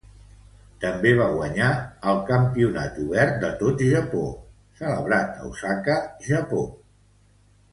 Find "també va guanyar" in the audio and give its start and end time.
0.83-1.67